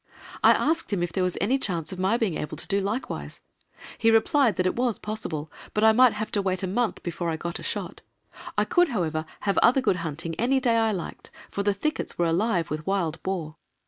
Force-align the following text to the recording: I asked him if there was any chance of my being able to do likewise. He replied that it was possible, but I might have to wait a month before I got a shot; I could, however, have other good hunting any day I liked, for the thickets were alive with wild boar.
I 0.43 0.53
asked 0.53 0.91
him 0.91 1.03
if 1.03 1.13
there 1.13 1.23
was 1.23 1.37
any 1.39 1.59
chance 1.59 1.91
of 1.91 1.99
my 1.99 2.17
being 2.17 2.35
able 2.35 2.57
to 2.57 2.67
do 2.67 2.79
likewise. 2.81 3.39
He 3.99 4.09
replied 4.09 4.55
that 4.55 4.65
it 4.65 4.75
was 4.75 4.97
possible, 4.97 5.51
but 5.75 5.83
I 5.83 5.91
might 5.91 6.13
have 6.13 6.31
to 6.31 6.41
wait 6.41 6.63
a 6.63 6.67
month 6.67 7.03
before 7.03 7.29
I 7.29 7.37
got 7.37 7.59
a 7.59 7.61
shot; 7.61 8.01
I 8.57 8.65
could, 8.65 8.89
however, 8.89 9.25
have 9.41 9.59
other 9.59 9.79
good 9.79 9.97
hunting 9.97 10.33
any 10.39 10.59
day 10.59 10.77
I 10.77 10.91
liked, 10.91 11.29
for 11.51 11.61
the 11.61 11.75
thickets 11.75 12.17
were 12.17 12.25
alive 12.25 12.71
with 12.71 12.87
wild 12.87 13.21
boar. 13.21 13.57